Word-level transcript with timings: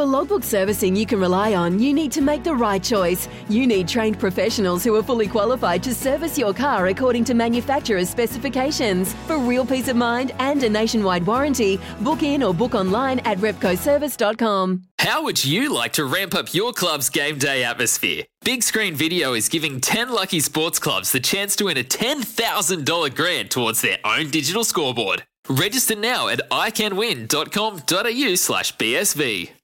For 0.00 0.06
logbook 0.06 0.44
servicing 0.44 0.96
you 0.96 1.04
can 1.04 1.20
rely 1.20 1.52
on, 1.52 1.78
you 1.78 1.92
need 1.92 2.10
to 2.12 2.22
make 2.22 2.42
the 2.42 2.54
right 2.54 2.82
choice. 2.82 3.28
You 3.50 3.66
need 3.66 3.86
trained 3.86 4.18
professionals 4.18 4.82
who 4.82 4.94
are 4.96 5.02
fully 5.02 5.28
qualified 5.28 5.82
to 5.82 5.94
service 5.94 6.38
your 6.38 6.54
car 6.54 6.86
according 6.86 7.24
to 7.24 7.34
manufacturer's 7.34 8.08
specifications. 8.08 9.12
For 9.26 9.36
real 9.36 9.66
peace 9.66 9.88
of 9.88 9.96
mind 9.96 10.32
and 10.38 10.62
a 10.62 10.70
nationwide 10.70 11.26
warranty, 11.26 11.78
book 12.00 12.22
in 12.22 12.42
or 12.42 12.54
book 12.54 12.74
online 12.74 13.18
at 13.26 13.36
repcoservice.com. 13.40 14.84
How 15.00 15.22
would 15.22 15.44
you 15.44 15.70
like 15.70 15.92
to 15.92 16.06
ramp 16.06 16.34
up 16.34 16.54
your 16.54 16.72
club's 16.72 17.10
game 17.10 17.36
day 17.36 17.62
atmosphere? 17.62 18.24
Big 18.42 18.62
Screen 18.62 18.94
Video 18.94 19.34
is 19.34 19.50
giving 19.50 19.82
10 19.82 20.08
lucky 20.08 20.40
sports 20.40 20.78
clubs 20.78 21.12
the 21.12 21.20
chance 21.20 21.54
to 21.56 21.66
win 21.66 21.76
a 21.76 21.84
$10,000 21.84 23.14
grant 23.14 23.50
towards 23.50 23.82
their 23.82 23.98
own 24.06 24.30
digital 24.30 24.64
scoreboard. 24.64 25.24
Register 25.50 25.94
now 25.94 26.28
at 26.28 26.40
iCanWin.com.au 26.50 28.34
slash 28.36 28.76
BSV. 28.78 29.59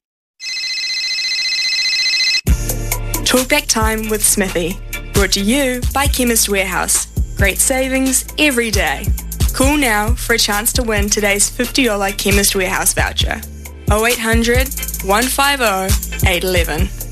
Talkback 3.37 3.67
time 3.67 4.09
with 4.09 4.25
Smithy. 4.25 4.79
Brought 5.13 5.33
to 5.33 5.43
you 5.43 5.83
by 5.93 6.07
Chemist 6.07 6.49
Warehouse. 6.49 7.05
Great 7.37 7.59
savings 7.59 8.25
every 8.39 8.71
day. 8.71 9.07
Call 9.53 9.77
now 9.77 10.15
for 10.15 10.33
a 10.33 10.39
chance 10.39 10.73
to 10.73 10.83
win 10.83 11.11
today's 11.11 11.51
$50 11.51 12.17
Chemist 12.17 12.57
Warehouse 12.57 12.95
voucher. 12.95 13.43
0800 13.93 14.69
150 15.05 16.27
811. 16.27 17.06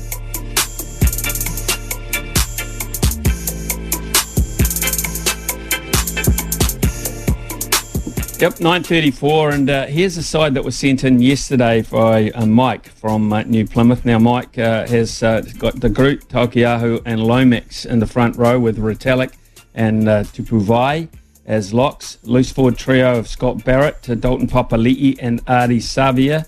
Yep, 8.37 8.55
9.34, 8.55 9.53
and 9.53 9.69
uh, 9.69 9.85
here's 9.85 10.17
a 10.17 10.23
side 10.23 10.55
that 10.55 10.63
was 10.63 10.75
sent 10.75 11.05
in 11.05 11.21
yesterday 11.21 11.83
by 11.83 12.31
uh, 12.31 12.45
Mike 12.45 12.89
from 12.89 13.31
uh, 13.31 13.43
New 13.43 13.65
Plymouth. 13.65 14.03
Now, 14.03 14.19
Mike 14.19 14.59
uh, 14.59 14.85
has 14.87 15.23
uh, 15.23 15.39
got 15.57 15.79
the 15.79 15.87
group, 15.87 16.27
Taukei'aho 16.27 17.01
and 17.05 17.23
Lomax 17.23 17.85
in 17.85 17.99
the 17.99 18.05
front 18.05 18.35
row 18.35 18.59
with 18.59 18.77
Retallick 18.77 19.35
and 19.73 20.09
uh, 20.09 20.23
Tupou 20.23 20.61
Vaa'i 20.61 21.07
as 21.45 21.73
locks. 21.73 22.17
Loose 22.23 22.51
forward 22.51 22.77
trio 22.77 23.17
of 23.17 23.29
Scott 23.29 23.63
Barrett, 23.63 24.03
to 24.03 24.17
Dalton 24.17 24.47
Papali'i 24.47 25.17
and 25.21 25.43
Ardie 25.45 25.77
Savea. 25.77 26.45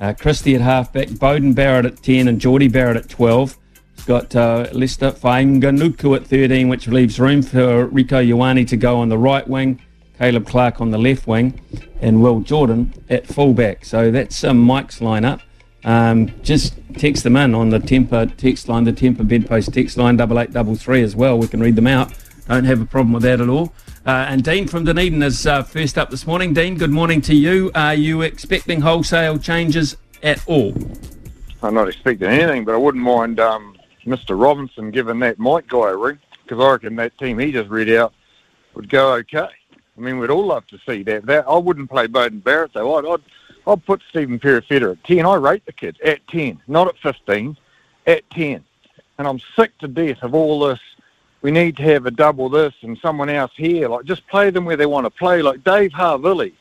Uh, 0.00 0.14
Christie 0.14 0.54
at 0.54 0.62
halfback, 0.62 1.08
Beauden 1.08 1.54
Barrett 1.54 1.84
at 1.84 2.02
10 2.02 2.28
and 2.28 2.40
Jordie 2.40 2.68
Barrett 2.68 2.96
at 2.96 3.10
12. 3.10 3.58
He's 3.94 4.04
got 4.06 4.34
uh, 4.34 4.68
Leicester 4.72 5.12
Fainga'anuku 5.12 6.16
at 6.16 6.26
13, 6.26 6.70
which 6.70 6.88
leaves 6.88 7.20
room 7.20 7.42
for 7.42 7.88
Rieko 7.88 8.26
Ioane 8.26 8.66
to 8.68 8.76
go 8.78 8.96
on 8.98 9.10
the 9.10 9.18
right 9.18 9.46
wing. 9.46 9.82
Caleb 10.18 10.46
Clarke 10.46 10.80
on 10.80 10.90
the 10.90 10.98
left 10.98 11.26
wing, 11.26 11.60
and 12.00 12.22
Will 12.22 12.40
Jordan 12.40 12.92
at 13.10 13.26
fullback. 13.26 13.84
So 13.84 14.10
that's 14.10 14.42
um, 14.44 14.58
Mike's 14.58 15.00
lineup. 15.00 15.40
Um, 15.84 16.32
just 16.42 16.74
text 16.98 17.22
them 17.22 17.36
in 17.36 17.54
on 17.54 17.68
the 17.70 17.78
Temper 17.78 18.26
text 18.26 18.68
line, 18.68 18.84
the 18.84 18.92
Temper 18.92 19.24
bedpost 19.24 19.72
text 19.72 19.96
line, 19.96 20.16
double 20.16 20.40
eight 20.40 20.52
double 20.52 20.74
three 20.74 21.02
as 21.02 21.14
well. 21.14 21.38
We 21.38 21.48
can 21.48 21.60
read 21.60 21.76
them 21.76 21.86
out. 21.86 22.12
Don't 22.48 22.64
have 22.64 22.80
a 22.80 22.86
problem 22.86 23.12
with 23.12 23.22
that 23.24 23.40
at 23.40 23.48
all. 23.48 23.72
Uh, 24.06 24.26
and 24.28 24.44
Dean 24.44 24.68
from 24.68 24.84
Dunedin 24.84 25.22
is 25.22 25.46
uh, 25.46 25.62
first 25.62 25.98
up 25.98 26.10
this 26.10 26.26
morning. 26.26 26.54
Dean, 26.54 26.76
good 26.76 26.90
morning 26.90 27.20
to 27.22 27.34
you. 27.34 27.72
Are 27.74 27.94
you 27.94 28.22
expecting 28.22 28.80
wholesale 28.80 29.36
changes 29.36 29.96
at 30.22 30.46
all? 30.46 30.72
I'm 31.62 31.74
not 31.74 31.88
expecting 31.88 32.28
anything, 32.28 32.64
but 32.64 32.74
I 32.74 32.78
wouldn't 32.78 33.02
mind 33.02 33.40
um, 33.40 33.76
Mr. 34.06 34.40
Robinson 34.40 34.92
giving 34.92 35.18
that 35.20 35.38
Mike 35.38 35.66
guy 35.66 35.90
a 35.90 35.96
ring 35.96 36.18
because 36.44 36.62
I 36.62 36.70
reckon 36.70 36.94
that 36.96 37.18
team 37.18 37.38
he 37.38 37.50
just 37.50 37.68
read 37.68 37.90
out 37.90 38.14
would 38.74 38.88
go 38.88 39.14
okay. 39.14 39.48
I 39.96 40.00
mean, 40.00 40.18
we'd 40.18 40.30
all 40.30 40.46
love 40.46 40.66
to 40.68 40.78
see 40.86 41.02
that. 41.04 41.26
That 41.26 41.46
I 41.48 41.56
wouldn't 41.56 41.90
play 41.90 42.06
Beauden 42.06 42.42
Barrett 42.42 42.72
though. 42.74 42.96
I'd, 42.96 43.06
I'd 43.06 43.22
I'd 43.66 43.84
put 43.84 44.02
Stephen 44.08 44.38
Perofeta 44.38 44.92
at 44.92 45.04
ten. 45.04 45.26
I 45.26 45.34
rate 45.34 45.64
the 45.66 45.72
kids 45.72 45.98
at 46.04 46.26
ten, 46.28 46.60
not 46.68 46.88
at 46.88 46.98
fifteen, 46.98 47.56
at 48.06 48.28
ten. 48.30 48.64
And 49.18 49.26
I'm 49.26 49.40
sick 49.56 49.76
to 49.78 49.88
death 49.88 50.22
of 50.22 50.34
all 50.34 50.60
this. 50.60 50.80
We 51.42 51.50
need 51.50 51.76
to 51.78 51.82
have 51.84 52.06
a 52.06 52.10
double 52.10 52.48
this 52.48 52.74
and 52.82 52.98
someone 52.98 53.28
else 53.28 53.52
here. 53.56 53.88
Like 53.88 54.04
just 54.04 54.26
play 54.26 54.50
them 54.50 54.64
where 54.64 54.76
they 54.76 54.86
want 54.86 55.06
to 55.06 55.10
play. 55.10 55.42
Like 55.42 55.64
Dave 55.64 55.92
Havili 55.92 56.52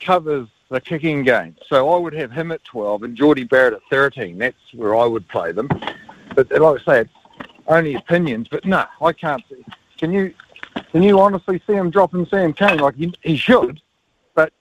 covers 0.00 0.48
the 0.68 0.80
kicking 0.80 1.22
game, 1.22 1.54
so 1.68 1.90
I 1.90 1.98
would 1.98 2.14
have 2.14 2.32
him 2.32 2.52
at 2.52 2.64
twelve 2.64 3.02
and 3.02 3.16
Jordie 3.16 3.44
Barrett 3.44 3.74
at 3.74 3.82
thirteen. 3.90 4.38
That's 4.38 4.56
where 4.74 4.96
I 4.96 5.04
would 5.04 5.26
play 5.28 5.52
them. 5.52 5.68
But 6.34 6.50
like 6.50 6.80
I 6.80 6.84
say, 6.84 7.00
it's 7.00 7.46
only 7.66 7.94
opinions. 7.94 8.48
But 8.48 8.64
no, 8.64 8.84
I 9.00 9.12
can't. 9.12 9.42
Can 9.98 10.12
you 10.12 10.34
can 10.90 11.02
you 11.02 11.20
honestly 11.20 11.60
see 11.66 11.74
him 11.74 11.90
dropping 11.90 12.26
Sam 12.26 12.52
Cane? 12.52 12.78
Like 12.78 12.96
he, 12.96 13.12
he 13.22 13.36
should, 13.36 13.80
but 14.34 14.52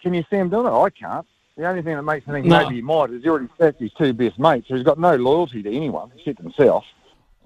can 0.00 0.14
you 0.14 0.24
see 0.30 0.36
him 0.36 0.48
doing 0.48 0.66
it? 0.66 0.70
I 0.70 0.90
can't. 0.90 1.26
The 1.56 1.68
only 1.68 1.82
thing 1.82 1.96
that 1.96 2.02
makes 2.02 2.26
me 2.26 2.34
think 2.34 2.46
No. 2.46 2.62
maybe 2.62 2.76
he 2.76 2.82
might 2.82 3.10
is 3.10 3.22
he 3.22 3.28
already 3.28 3.48
sacked 3.58 3.80
his 3.80 3.92
two 3.92 4.12
best 4.12 4.38
mates, 4.38 4.68
so 4.68 4.74
he's 4.74 4.84
got 4.84 4.98
no 4.98 5.16
loyalty 5.16 5.62
to 5.62 5.70
anyone 5.70 6.10
except 6.16 6.40
himself. 6.40 6.84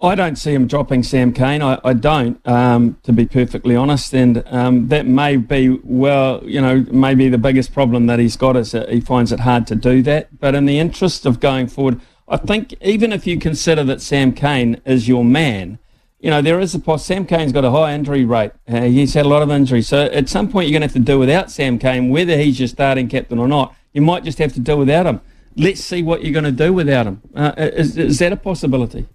I 0.01 0.15
don't 0.15 0.37
see 0.37 0.53
him 0.53 0.67
dropping 0.67 1.05
Sam 1.05 1.33
Cane. 1.33 1.63
I, 1.63 1.81
I 1.83 1.95
don't, 1.95 2.47
um, 2.47 2.99
to 3.05 3.15
be 3.15 3.25
perfectly 3.25 3.75
honest. 3.75 4.15
And 4.15 4.45
um, 4.49 4.89
that 4.89 5.07
may 5.07 5.37
be, 5.37 5.71
well, 5.83 6.43
you 6.45 6.61
know, 6.61 6.85
maybe 6.91 7.31
the 7.31 7.39
biggest 7.39 7.73
problem 7.73 8.07
that 8.07 8.19
he's 8.19 8.37
got 8.37 8.57
is 8.57 8.73
that 8.73 8.91
he 8.91 9.01
finds 9.01 9.33
it 9.33 9.41
hard 9.41 9.67
to 9.69 9.75
do 9.75 10.03
that. 10.03 10.39
But 10.39 10.55
in 10.55 10.67
the 10.67 10.79
interest 10.79 11.25
of 11.25 11.41
going 11.41 11.67
forward, 11.67 12.01
I 12.29 12.37
think 12.37 12.75
even 12.83 13.11
if 13.11 13.27
you 13.27 13.39
consider 13.39 13.85
that 13.85 14.03
Sam 14.03 14.33
Cane 14.33 14.83
is 14.85 15.09
your 15.09 15.25
man, 15.25 15.79
you 16.21 16.31
know, 16.31 16.41
there 16.41 16.61
is 16.61 16.75
a 16.75 16.79
poss- 16.79 17.05
Sam 17.05 17.27
Cane's 17.27 17.53
got 17.53 17.65
a 17.65 17.71
high 17.71 17.95
injury 17.95 18.25
rate. 18.25 18.53
Uh, 18.69 18.83
he's 18.83 19.15
had 19.15 19.27
a 19.27 19.29
lot 19.29 19.43
of 19.43 19.51
injuries. 19.51 19.89
So 19.89 20.05
at 20.05 20.29
some 20.29 20.51
point, 20.51 20.69
you're 20.69 20.79
going 20.79 20.89
to 20.89 20.93
have 20.93 21.05
to 21.05 21.13
do 21.13 21.19
without 21.19 21.51
Sam 21.51 21.79
Cane, 21.79 22.11
whether 22.11 22.37
he's 22.37 22.59
your 22.59 22.69
starting 22.69 23.09
captain 23.09 23.39
or 23.39 23.49
not. 23.49 23.75
You 23.93 24.03
might 24.03 24.25
just 24.25 24.39
have 24.39 24.53
to 24.55 24.61
do 24.61 24.77
without 24.77 25.07
him. 25.07 25.21
Let's 25.57 25.81
see 25.81 26.03
what 26.03 26.23
you're 26.23 26.33
going 26.33 26.45
to 26.45 26.53
do 26.53 26.73
without 26.73 27.07
him. 27.07 27.23
Uh, 27.35 27.53
is, 27.57 27.97
is 27.97 28.19
that 28.19 28.33
a 28.33 28.37
possibility? 28.37 29.07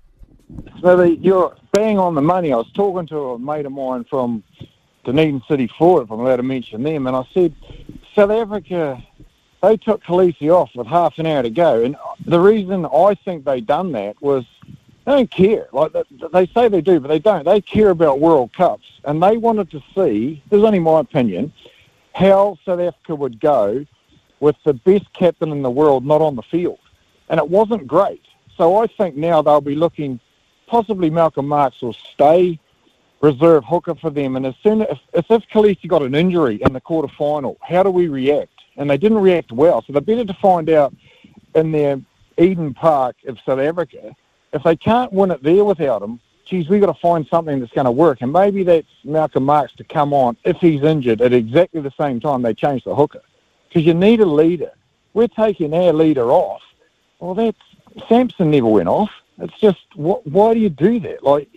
Smithy, 0.80 1.20
you're 1.22 1.56
bang 1.72 1.98
on 1.98 2.16
the 2.16 2.22
money. 2.22 2.52
I 2.52 2.58
was 2.58 2.72
talking 2.74 3.08
to 3.08 3.32
a 3.32 3.40
mate 3.40 3.66
of 3.66 3.72
mine 3.72 4.06
from 4.10 4.44
Dunedin 5.06 5.42
City 5.50 5.70
Ford, 5.78 6.04
if 6.04 6.12
I'm 6.12 6.20
allowed 6.20 6.38
to 6.38 6.44
mention 6.44 6.84
them, 6.84 7.08
and 7.08 7.16
I 7.16 7.24
said, 7.34 7.56
South 8.16 8.32
Africa, 8.32 9.02
they 9.62 9.78
took 9.78 10.04
Kolisi 10.04 10.50
off 10.50 10.70
with 10.76 10.88
half 10.88 11.18
an 11.18 11.26
hour 11.26 11.44
to 11.44 11.50
go. 11.50 11.84
And 11.84 11.96
the 12.26 12.40
reason 12.40 12.86
I 12.86 13.16
think 13.24 13.46
they 13.46 13.62
done 13.62 13.92
that 13.94 14.22
was 14.22 14.44
they 15.06 15.12
don't 15.12 15.32
care. 15.32 15.68
Like 15.72 15.94
they 16.32 16.48
say 16.48 16.68
they 16.68 16.82
do, 16.82 17.00
but 17.00 17.08
they 17.08 17.20
don't. 17.20 17.46
They 17.46 17.62
care 17.62 17.90
about 17.90 18.20
World 18.20 18.54
Cups, 18.54 18.86
and 19.04 19.22
they 19.22 19.38
wanted 19.38 19.72
to 19.72 19.82
see. 19.96 20.44
This 20.50 20.60
is 20.60 20.64
only 20.64 20.80
my 20.80 21.00
opinion. 21.00 21.52
How 22.14 22.58
South 22.66 22.80
Africa 22.80 23.16
would 23.16 23.40
go 23.40 23.86
with 24.40 24.56
the 24.64 24.74
best 24.74 25.12
captain 25.14 25.52
in 25.52 25.62
the 25.62 25.72
world 25.72 26.06
not 26.06 26.22
on 26.22 26.36
the 26.36 26.44
field, 26.44 26.80
and 27.30 27.40
it 27.40 27.50
wasn't 27.50 27.88
great. 27.88 28.22
So 28.58 28.78
I 28.78 28.88
think 28.88 29.16
now 29.16 29.42
they'll 29.42 29.62
be 29.62 29.76
looking. 29.76 30.20
Possibly 30.68 31.10
Malcolm 31.10 31.48
Marx 31.48 31.82
will 31.82 31.94
stay 31.94 32.60
reserve 33.22 33.64
hooker 33.66 33.96
for 33.96 34.10
them, 34.10 34.36
and 34.36 34.46
as 34.46 34.56
soon 34.64 34.82
as 34.82 34.98
if, 35.14 35.26
if 35.32 35.44
Kolisi 35.50 35.88
got 35.88 36.02
an 36.02 36.16
injury 36.16 36.60
in 36.62 36.74
the 36.74 36.82
quarter 36.82 37.12
final, 37.18 37.58
how 37.62 37.84
do 37.84 37.90
we 37.90 38.08
react? 38.08 38.52
And 38.78 38.90
they 38.90 38.98
didn't 38.98 39.20
react 39.20 39.52
well, 39.52 39.84
so 39.86 39.94
they're 39.94 40.02
better 40.02 40.26
to 40.26 40.34
find 40.36 40.70
out 40.70 40.94
in 41.54 41.72
their 41.72 42.02
Eden 42.38 42.74
Park 42.74 43.16
of 43.28 43.38
South 43.46 43.60
Africa 43.60 44.16
if 44.54 44.64
they 44.64 44.76
can't 44.76 45.12
win 45.14 45.32
it 45.32 45.44
there 45.44 45.64
without 45.64 46.02
him, 46.02 46.20
geez, 46.46 46.68
we've 46.68 46.82
got 46.82 46.94
to 46.94 47.00
find 47.00 47.26
something 47.28 47.60
that's 47.60 47.72
going 47.72 47.86
to 47.86 47.92
work. 47.92 48.22
And 48.22 48.32
maybe 48.34 48.64
that's 48.64 48.88
Malcolm 49.04 49.46
Marx 49.46 49.74
to 49.78 49.84
come 49.84 50.14
on 50.14 50.38
if 50.44 50.58
he's 50.58 50.84
injured 50.84 51.22
at 51.22 51.34
exactly 51.34 51.82
the 51.82 51.94
same 52.00 52.20
time 52.20 52.42
they 52.42 52.54
change 52.54 52.84
the 52.84 52.96
hooker. 52.96 53.22
Because 53.68 53.86
you 53.86 53.94
need 53.94 54.20
a 54.20 54.26
leader. 54.26 54.72
We're 55.14 55.28
taking 55.28 55.74
our 55.74 55.94
leader 55.94 56.32
off. 56.32 56.62
Well, 57.20 57.34
that's 57.34 57.58
Sampson 58.08 58.52
never 58.52 58.68
went 58.68 58.90
off. 58.90 59.12
It's 59.40 59.58
just, 59.60 59.80
wh- 59.94 60.26
why 60.26 60.54
do 60.54 60.60
you 60.60 60.70
do 60.70 61.00
that? 61.02 61.24
Like, 61.24 61.50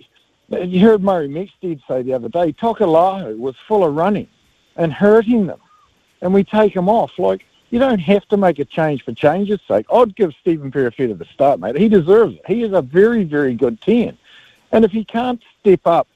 you 0.48 0.80
heard 0.80 1.02
Murray 1.02 1.28
Mexted 1.28 1.80
say 1.88 2.02
the 2.02 2.12
other 2.12 2.28
day, 2.28 2.52
Taukei'aho 2.52 3.36
was 3.38 3.56
full 3.66 3.84
of 3.84 3.94
running 3.94 4.28
and 4.76 4.92
hurting 4.92 5.46
them. 5.46 5.60
And 6.20 6.32
we 6.32 6.44
take 6.44 6.74
him 6.74 6.88
off. 6.88 7.18
Like, 7.18 7.44
you 7.74 7.80
don't 7.80 7.98
have 7.98 8.24
to 8.28 8.36
make 8.36 8.60
a 8.60 8.64
change 8.64 9.04
for 9.04 9.12
change's 9.12 9.58
sake. 9.66 9.84
I'd 9.92 10.14
give 10.14 10.32
Stephen 10.40 10.70
Perofeta 10.70 11.18
the 11.18 11.24
start, 11.24 11.58
mate. 11.58 11.74
He 11.74 11.88
deserves 11.88 12.36
it. 12.36 12.42
He 12.46 12.62
is 12.62 12.72
a 12.72 12.80
very, 12.80 13.24
very 13.24 13.52
good 13.52 13.80
10. 13.80 14.16
And 14.70 14.84
if 14.84 14.92
he 14.92 15.04
can't 15.04 15.42
step 15.58 15.80
up 15.84 16.06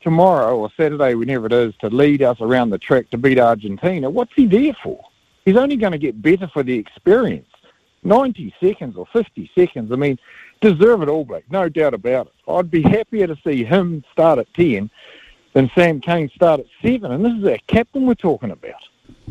tomorrow 0.00 0.56
or 0.56 0.70
Saturday, 0.74 1.14
whenever 1.14 1.44
it 1.44 1.52
is, 1.52 1.74
to 1.82 1.90
lead 1.90 2.22
us 2.22 2.40
around 2.40 2.70
the 2.70 2.78
track 2.78 3.10
to 3.10 3.18
beat 3.18 3.38
Argentina, 3.38 4.08
what's 4.08 4.32
he 4.32 4.46
there 4.46 4.72
for? 4.82 5.04
He's 5.44 5.58
only 5.58 5.76
going 5.76 5.92
to 5.92 5.98
get 5.98 6.22
better 6.22 6.48
for 6.48 6.62
the 6.62 6.78
experience. 6.78 7.50
90 8.04 8.54
seconds 8.58 8.96
or 8.96 9.04
50 9.12 9.50
seconds, 9.54 9.92
I 9.92 9.96
mean, 9.96 10.18
deserve 10.62 11.02
it 11.02 11.10
all, 11.10 11.26
Blake, 11.26 11.44
no 11.52 11.68
doubt 11.68 11.92
about 11.92 12.28
it. 12.28 12.50
I'd 12.50 12.70
be 12.70 12.80
happier 12.80 13.26
to 13.26 13.36
see 13.44 13.64
him 13.64 14.02
start 14.12 14.38
at 14.38 14.52
10 14.54 14.88
than 15.52 15.70
Sam 15.74 16.00
Cane 16.00 16.30
start 16.34 16.60
at 16.60 16.66
7. 16.80 17.12
And 17.12 17.22
this 17.22 17.34
is 17.34 17.44
our 17.44 17.58
captain 17.66 18.06
we're 18.06 18.14
talking 18.14 18.50
about. 18.50 18.82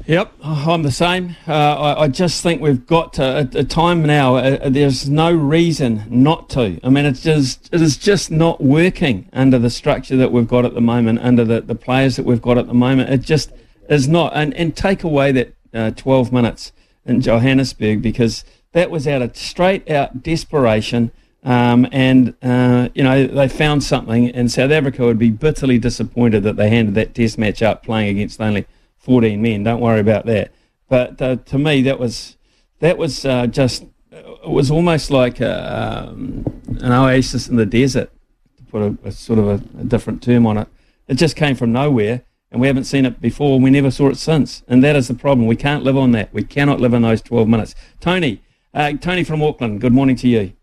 Yep, 0.08 0.34
I'm 0.44 0.84
the 0.84 0.92
same. 0.92 1.36
Uh, 1.48 1.54
I, 1.54 2.02
I 2.04 2.08
just 2.08 2.42
think 2.42 2.62
we've 2.62 2.86
got 2.86 3.14
to 3.14 3.24
a, 3.24 3.60
a 3.60 3.64
time 3.64 4.04
now. 4.04 4.36
Uh, 4.36 4.70
there's 4.70 5.08
no 5.08 5.32
reason 5.32 6.04
not 6.10 6.50
to. 6.52 6.80
I 6.84 6.90
mean, 6.90 7.06
it's 7.06 7.22
just 7.22 7.70
it 7.72 7.82
is 7.82 7.98
just 7.98 8.32
not 8.32 8.62
working 8.62 9.30
under 9.32 9.60
the 9.60 9.70
structure 9.70 10.18
that 10.18 10.32
we've 10.32 10.48
got 10.48 10.66
at 10.66 10.74
the 10.74 10.82
moment, 10.82 11.20
under 11.20 11.46
the, 11.46 11.62
the 11.62 11.76
players 11.76 12.16
that 12.16 12.26
we've 12.26 12.42
got 12.42 12.58
at 12.58 12.68
the 12.68 12.74
moment. 12.74 13.10
It 13.10 13.22
just 13.22 13.52
is 13.90 14.08
not. 14.08 14.34
And 14.36 14.54
and 14.56 14.76
take 14.76 15.04
away 15.04 15.32
that 15.34 15.54
uh, 15.74 15.92
12 15.92 16.32
minutes 16.34 16.72
in 17.06 17.22
Johannesburg 17.22 18.02
because 18.02 18.44
that 18.74 18.90
was 18.90 19.08
out 19.08 19.22
of 19.22 19.36
straight 19.38 19.90
out 19.90 20.24
desperation. 20.24 21.12
Um, 21.44 21.88
and, 21.92 22.36
uh, 22.44 22.90
you 22.94 23.04
know, 23.04 23.26
they 23.26 23.48
found 23.50 23.84
something, 23.84 24.30
and 24.30 24.52
South 24.52 24.70
Africa 24.70 25.04
would 25.06 25.18
be 25.18 25.32
bitterly 25.32 25.80
disappointed 25.80 26.44
that 26.44 26.56
they 26.56 26.70
handed 26.70 26.94
that 26.96 27.16
test 27.16 27.40
match 27.40 27.64
up 27.64 27.84
playing 27.84 28.10
against 28.10 28.40
only 28.40 28.68
14 29.02 29.42
men. 29.42 29.64
Don't 29.64 29.82
worry 29.82 30.00
about 30.00 30.26
that. 30.26 30.52
But 30.88 31.22
uh, 31.22 31.36
to 31.38 31.58
me, 31.58 31.82
that 31.84 32.00
was, 32.00 32.38
that 32.80 32.98
was 32.98 33.26
uh, 33.26 33.48
just, 33.48 33.86
it 34.12 34.50
was 34.50 34.72
almost 34.72 35.12
like 35.12 35.40
a, 35.40 36.08
um, 36.10 36.46
an 36.82 36.92
oasis 36.92 37.48
in 37.48 37.56
the 37.56 37.66
desert, 37.66 38.12
to 38.58 38.64
put 38.64 38.82
a, 38.82 39.08
a 39.08 39.12
sort 39.12 39.40
of 39.40 39.48
a, 39.48 39.54
a 39.80 39.84
different 39.84 40.22
term 40.22 40.46
on 40.46 40.58
it. 40.58 40.68
It 41.08 41.16
just 41.16 41.36
came 41.36 41.56
from 41.56 41.72
nowhere 41.72 42.24
and 42.52 42.60
we 42.60 42.68
haven't 42.68 42.84
seen 42.84 43.06
it 43.06 43.22
before. 43.22 43.60
We 43.60 43.70
never 43.70 43.90
saw 43.90 44.10
it 44.10 44.18
since, 44.18 44.64
and 44.68 44.84
that 44.84 44.96
is 44.96 45.08
the 45.08 45.14
problem. 45.14 45.48
We 45.48 45.56
can't 45.56 45.84
live 45.84 45.98
on 45.98 46.12
that. 46.12 46.34
We 46.34 46.44
cannot 46.44 46.80
live 46.82 46.94
on 46.94 47.02
those 47.02 47.22
12 47.22 47.48
minutes. 47.48 47.76
Tony, 48.00 48.42
uh, 48.74 48.94
Tony 48.94 49.24
from 49.24 49.42
Auckland. 49.42 49.80
Good 49.80 49.94
morning 49.94 50.18
to 50.18 50.28
you. 50.28 50.54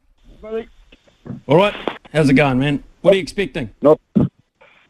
Buddy. 0.40 0.68
All 1.46 1.56
right, 1.56 1.74
how's 2.12 2.28
it 2.28 2.34
going, 2.34 2.58
man? 2.58 2.84
What 3.00 3.14
are 3.14 3.16
you 3.16 3.22
expecting? 3.22 3.74
Not. 3.80 4.00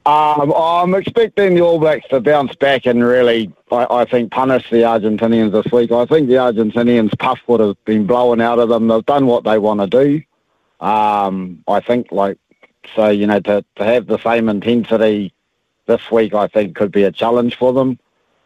Um, 0.07 0.55
I'm 0.57 0.95
expecting 0.95 1.55
the 1.55 1.61
All 1.61 1.79
Blacks 1.79 2.09
to 2.09 2.21
bounce 2.21 2.55
back 2.55 2.87
and 2.87 3.05
really, 3.05 3.53
I, 3.71 3.87
I 3.91 4.05
think, 4.07 4.31
punish 4.33 4.71
the 4.71 4.79
Argentinians 4.79 5.53
this 5.53 5.71
week. 5.71 5.93
I 5.93 6.07
think 6.07 6.29
the 6.29 6.37
Argentinians' 6.37 7.19
puff 7.19 7.41
would 7.47 7.61
have 7.61 7.85
been 7.85 8.07
blown 8.07 8.41
out 8.41 8.59
of 8.59 8.71
them. 8.71 8.89
They've 8.89 9.05
done 9.05 9.27
what 9.27 9.45
they 9.45 9.59
want 9.59 9.81
to 9.81 9.87
do. 9.87 10.23
Um, 10.85 11.63
I 11.69 11.81
think, 11.81 12.11
like, 12.11 12.39
so 12.95 13.09
you 13.09 13.27
know, 13.27 13.41
to, 13.41 13.65
to 13.77 13.85
have 13.85 14.07
the 14.07 14.19
same 14.19 14.49
intensity 14.49 15.33
this 15.87 16.11
week, 16.11 16.33
I 16.35 16.47
think, 16.47 16.75
could 16.75 16.93
be 16.93 17.03
a 17.03 17.13
challenge 17.13 17.57
for 17.57 17.73
them. 17.73 17.99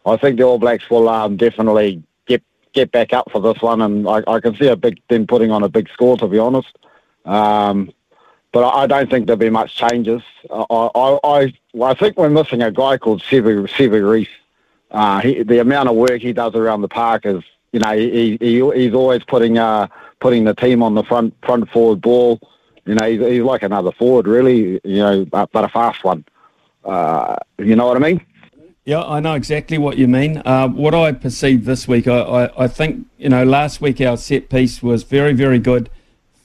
I 0.05 0.17
think 0.17 0.37
the 0.37 0.43
All 0.43 0.59
Blacks 0.59 0.89
will 0.89 1.07
um, 1.07 1.37
definitely 1.37 2.03
get 2.25 2.43
get 2.73 2.91
back 2.91 3.13
up 3.13 3.31
for 3.31 3.39
this 3.39 3.61
one, 3.61 3.81
and 3.81 4.07
I, 4.07 4.21
I 4.27 4.39
can 4.41 4.55
see 4.55 4.67
a 4.67 4.75
big 4.75 4.99
them 5.07 5.27
putting 5.27 5.51
on 5.51 5.63
a 5.63 5.69
big 5.69 5.87
score, 5.89 6.17
to 6.17 6.27
be 6.27 6.39
honest. 6.39 6.77
Um, 7.25 7.93
but 8.53 8.63
I, 8.69 8.85
don't 8.85 9.09
think 9.09 9.25
there'll 9.25 9.37
be 9.37 9.49
much 9.49 9.75
changes. 9.75 10.21
I, 10.49 10.63
I, 10.69 11.19
I, 11.23 11.53
I 11.83 11.93
think 11.95 12.17
we're 12.17 12.29
missing 12.29 12.61
a 12.61 12.71
guy 12.71 12.97
called 12.97 13.21
Sevu, 13.23 13.67
Sevu 13.67 14.09
Reece. 14.09 14.29
Uh, 14.91 15.19
he, 15.21 15.41
the 15.41 15.59
amount 15.59 15.89
of 15.89 15.95
work 15.95 16.21
he 16.21 16.33
does 16.33 16.53
around 16.53 16.81
the 16.81 16.87
park 16.87 17.25
is, 17.25 17.43
you 17.71 17.79
know, 17.79 17.97
he, 17.97 18.37
he 18.39 18.71
he's 18.75 18.93
always 18.93 19.23
putting 19.23 19.57
uh, 19.57 19.87
putting 20.19 20.43
the 20.43 20.53
team 20.53 20.83
on 20.83 20.93
the 20.93 21.03
front 21.03 21.33
front 21.43 21.67
forward 21.71 21.99
ball. 21.99 22.39
You 22.85 22.93
know, 22.93 23.09
he's, 23.09 23.19
he's 23.19 23.41
like 23.41 23.63
another 23.63 23.91
forward, 23.91 24.27
really. 24.27 24.79
You 24.83 24.97
know, 24.97 25.25
but, 25.25 25.51
but 25.51 25.65
a 25.65 25.69
fast 25.69 26.03
one. 26.03 26.23
Uh, 26.85 27.35
you 27.57 27.75
know 27.75 27.87
what 27.87 27.97
I 27.97 28.01
mean? 28.01 28.23
Yeah, 28.85 29.01
I 29.01 29.19
know 29.19 29.33
exactly 29.33 29.79
what 29.79 29.97
you 29.97 30.07
mean. 30.07 30.43
Uh, 30.45 30.67
what 30.67 30.93
I 30.93 31.13
perceived 31.13 31.65
this 31.65 31.87
week, 31.87 32.07
I, 32.07 32.19
I, 32.19 32.65
I, 32.65 32.67
think, 32.67 33.07
you 33.17 33.29
know, 33.29 33.45
last 33.45 33.79
week 33.79 34.01
our 34.01 34.17
set 34.17 34.49
piece 34.49 34.83
was 34.83 35.03
very, 35.03 35.31
very 35.31 35.57
good 35.57 35.89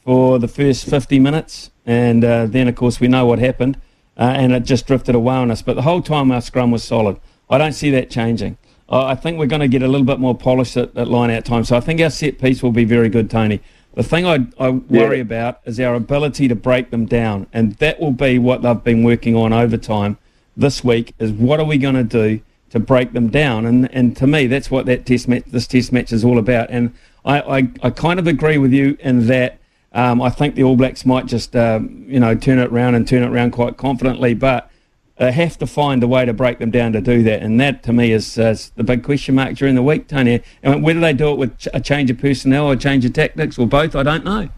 for 0.08 0.38
the 0.38 0.48
first 0.48 0.86
50 0.86 1.18
minutes. 1.18 1.70
And 1.84 2.24
uh, 2.24 2.46
then, 2.46 2.66
of 2.66 2.74
course, 2.76 2.98
we 2.98 3.08
know 3.08 3.26
what 3.26 3.38
happened. 3.38 3.78
Uh, 4.16 4.32
and 4.34 4.54
it 4.54 4.60
just 4.60 4.86
drifted 4.86 5.14
away 5.14 5.34
on 5.34 5.50
us. 5.50 5.60
But 5.60 5.74
the 5.74 5.82
whole 5.82 6.00
time 6.00 6.32
our 6.32 6.40
scrum 6.40 6.70
was 6.70 6.82
solid. 6.82 7.20
I 7.50 7.58
don't 7.58 7.74
see 7.74 7.90
that 7.90 8.08
changing. 8.08 8.56
I 8.88 9.14
think 9.14 9.38
we're 9.38 9.44
going 9.44 9.60
to 9.60 9.68
get 9.68 9.82
a 9.82 9.86
little 9.86 10.06
bit 10.06 10.18
more 10.18 10.34
polished 10.34 10.78
at, 10.78 10.96
at 10.96 11.08
line 11.08 11.30
out 11.30 11.44
time. 11.44 11.62
So 11.64 11.76
I 11.76 11.80
think 11.80 12.00
our 12.00 12.08
set 12.08 12.38
piece 12.38 12.62
will 12.62 12.72
be 12.72 12.86
very 12.86 13.10
good, 13.10 13.28
Tony. 13.28 13.60
The 13.96 14.02
thing 14.02 14.24
I, 14.24 14.46
I 14.58 14.70
worry 14.70 15.16
yeah. 15.16 15.22
about 15.24 15.60
is 15.66 15.78
our 15.78 15.94
ability 15.94 16.48
to 16.48 16.54
break 16.54 16.90
them 16.90 17.04
down. 17.04 17.46
And 17.52 17.74
that 17.74 18.00
will 18.00 18.12
be 18.12 18.38
what 18.38 18.62
they've 18.62 18.82
been 18.82 19.04
working 19.04 19.36
on 19.36 19.52
over 19.52 19.76
time 19.76 20.16
this 20.56 20.82
week 20.82 21.12
is 21.18 21.32
what 21.32 21.60
are 21.60 21.66
we 21.66 21.76
going 21.76 21.96
to 21.96 22.02
do 22.02 22.40
to 22.70 22.80
break 22.80 23.12
them 23.12 23.28
down? 23.28 23.66
And 23.66 23.94
and 23.94 24.16
to 24.16 24.26
me, 24.26 24.46
that's 24.46 24.70
what 24.70 24.86
that 24.86 25.04
test 25.04 25.28
match, 25.28 25.44
this 25.48 25.66
test 25.66 25.92
match 25.92 26.14
is 26.14 26.24
all 26.24 26.38
about. 26.38 26.70
And 26.70 26.94
I, 27.26 27.40
I, 27.40 27.68
I 27.82 27.90
kind 27.90 28.18
of 28.18 28.26
agree 28.26 28.56
with 28.56 28.72
you 28.72 28.96
in 29.00 29.26
that 29.26 29.58
um, 29.92 30.20
I 30.20 30.30
think 30.30 30.54
the 30.54 30.62
All 30.62 30.76
Blacks 30.76 31.06
might 31.06 31.26
just 31.26 31.56
um, 31.56 32.04
you 32.06 32.20
know 32.20 32.34
turn 32.34 32.58
it 32.58 32.70
around 32.70 32.94
and 32.94 33.06
turn 33.06 33.22
it 33.22 33.30
around 33.30 33.52
quite 33.52 33.76
confidently, 33.76 34.34
but 34.34 34.70
they 35.18 35.32
have 35.32 35.58
to 35.58 35.66
find 35.66 36.02
a 36.02 36.06
way 36.06 36.24
to 36.24 36.32
break 36.32 36.58
them 36.58 36.70
down 36.70 36.92
to 36.92 37.00
do 37.00 37.22
that. 37.24 37.42
And 37.42 37.60
that 37.60 37.82
to 37.84 37.92
me 37.92 38.12
is, 38.12 38.38
uh, 38.38 38.56
the 38.76 38.84
big 38.84 39.02
question 39.02 39.34
mark 39.34 39.56
during 39.56 39.74
the 39.74 39.82
week, 39.82 40.06
Tony. 40.06 40.42
And 40.62 40.82
whether 40.82 41.00
they 41.00 41.12
do 41.12 41.30
it 41.30 41.38
with 41.38 41.68
a 41.74 41.80
change 41.80 42.10
of 42.10 42.18
personnel 42.18 42.66
or 42.66 42.74
a 42.74 42.76
change 42.76 43.04
of 43.04 43.12
tactics 43.12 43.58
or 43.58 43.66
both, 43.66 43.96
I 43.96 44.04
don't 44.04 44.24
know. 44.24 44.48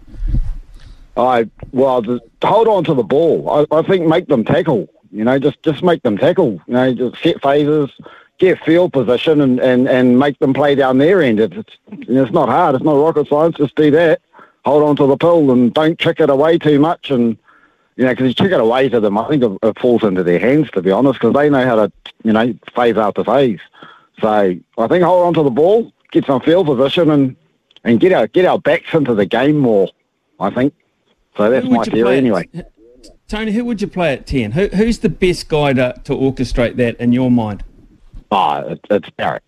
I 1.16 1.48
well, 1.72 2.02
hold 2.42 2.68
on 2.68 2.84
to 2.84 2.94
the 2.94 3.02
ball. 3.02 3.66
I, 3.72 3.76
I 3.76 3.82
think 3.82 4.06
make 4.06 4.28
them 4.28 4.44
tackle. 4.44 4.88
You 5.10 5.24
know, 5.24 5.38
just 5.38 5.62
just 5.62 5.82
make 5.82 6.02
them 6.02 6.16
tackle. 6.16 6.60
You 6.66 6.74
know, 6.74 6.94
just 6.94 7.22
set 7.22 7.42
phases, 7.42 7.90
get 8.38 8.62
field 8.64 8.92
position, 8.92 9.40
and, 9.40 9.58
and, 9.58 9.88
and 9.88 10.18
make 10.18 10.38
them 10.38 10.54
play 10.54 10.74
down 10.74 10.98
their 10.98 11.20
end. 11.20 11.40
It's 11.40 11.76
it's 11.90 12.30
not 12.30 12.48
hard. 12.48 12.76
It's 12.76 12.84
not 12.84 12.94
rocket 12.94 13.28
science. 13.28 13.56
Just 13.56 13.74
do 13.74 13.90
that. 13.90 14.20
Hold 14.64 14.82
on 14.82 14.96
to 14.96 15.06
the 15.06 15.16
pill 15.16 15.50
and 15.50 15.72
don't 15.72 15.98
kick 15.98 16.20
it 16.20 16.30
away 16.30 16.58
too 16.58 16.78
much. 16.78 17.10
And 17.10 17.36
you 17.96 18.04
know, 18.04 18.10
because 18.10 18.28
you 18.28 18.34
kick 18.34 18.52
it 18.52 18.60
away 18.60 18.88
to 18.88 19.00
them, 19.00 19.18
I 19.18 19.28
think 19.28 19.42
it, 19.42 19.58
it 19.62 19.78
falls 19.78 20.02
into 20.02 20.22
their 20.22 20.38
hands 20.38 20.70
to 20.72 20.82
be 20.82 20.90
honest, 20.90 21.20
because 21.20 21.34
they 21.34 21.50
know 21.50 21.64
how 21.64 21.76
to 21.76 21.92
you 22.24 22.32
know 22.32 22.54
phase 22.74 22.96
after 22.96 23.24
phase. 23.24 23.60
So 24.20 24.28
I 24.78 24.86
think 24.86 25.04
hold 25.04 25.26
on 25.26 25.34
to 25.34 25.42
the 25.42 25.50
ball, 25.50 25.92
get 26.12 26.26
some 26.26 26.40
field 26.40 26.66
position, 26.66 27.10
and 27.10 27.36
and 27.84 28.00
get 28.00 28.12
our 28.12 28.26
get 28.26 28.44
our 28.44 28.58
backs 28.58 28.92
into 28.92 29.14
the 29.14 29.26
game 29.26 29.58
more. 29.58 29.88
I 30.38 30.50
think. 30.50 30.74
So 31.36 31.48
that's 31.50 31.66
my 31.66 31.84
theory 31.84 32.16
anyway. 32.16 32.48
Tony, 33.28 33.52
who 33.52 33.64
would 33.64 33.80
you 33.80 33.86
play 33.86 34.12
at 34.12 34.26
10? 34.26 34.50
Who, 34.52 34.66
who's 34.68 34.98
the 34.98 35.08
best 35.08 35.48
guy 35.48 35.72
to, 35.74 35.94
to 36.02 36.12
orchestrate 36.14 36.74
that 36.76 36.96
in 36.96 37.12
your 37.12 37.30
mind? 37.30 37.62
Oh, 38.32 38.70
it, 38.70 38.80
it's 38.90 39.08
Barrett. 39.10 39.44